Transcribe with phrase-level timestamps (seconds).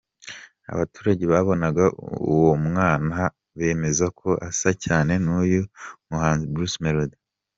[0.73, 1.83] Abaturage babonaga
[2.33, 3.17] uwo mwana,
[3.57, 5.61] bemezaga ko asa cyane n'uyu
[6.07, 7.21] muhanzi Bruce Melodie.